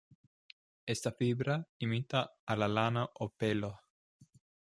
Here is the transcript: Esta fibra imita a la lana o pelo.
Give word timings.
Esta 0.87 1.11
fibra 1.11 1.63
imita 1.77 2.31
a 2.47 2.55
la 2.55 2.67
lana 2.67 3.07
o 3.27 3.31
pelo. 3.37 3.71